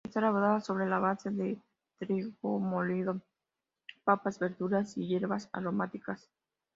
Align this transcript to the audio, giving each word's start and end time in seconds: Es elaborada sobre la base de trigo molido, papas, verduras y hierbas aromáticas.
Es 0.03 0.15
elaborada 0.15 0.61
sobre 0.61 0.87
la 0.89 0.97
base 0.97 1.29
de 1.29 1.61
trigo 1.99 2.59
molido, 2.59 3.21
papas, 4.03 4.39
verduras 4.39 4.97
y 4.97 5.05
hierbas 5.05 5.47
aromáticas. 5.53 6.27